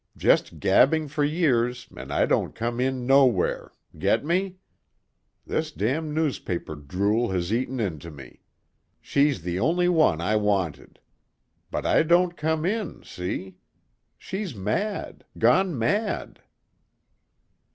[0.17, 3.71] Just gabbing for years and I don't come in nowhere....
[3.99, 4.57] Get me?
[5.45, 8.41] This damn newspaper drool has eaten into me....
[8.99, 10.99] She's the only one I wanted.
[11.69, 13.57] But I don't come in, see?
[14.17, 15.23] She's mad...
[15.37, 16.41] gone mad...."